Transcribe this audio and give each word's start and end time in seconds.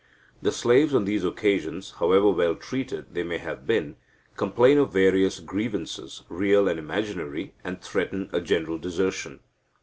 The 0.41 0.51
slaves 0.51 0.95
on 0.95 1.05
these 1.05 1.23
occasions, 1.23 1.91
however 1.99 2.31
well 2.31 2.55
treated 2.55 3.13
they 3.13 3.21
may 3.21 3.37
have 3.37 3.67
been, 3.67 3.97
complain 4.35 4.79
of 4.79 4.91
various 4.91 5.39
grievances, 5.39 6.23
real 6.27 6.67
and 6.67 6.79
imaginary, 6.79 7.53
and 7.63 7.79
threaten 7.79 8.27
a 8.33 8.41
general 8.41 8.79
desertion. 8.79 9.41